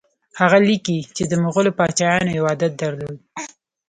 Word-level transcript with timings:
هغه 0.39 0.57
لیکي 0.67 0.97
چې 1.15 1.23
د 1.25 1.33
مغولو 1.43 1.75
پاچایانو 1.79 2.35
یو 2.37 2.45
عادت 2.51 2.71
درلود. 2.81 3.17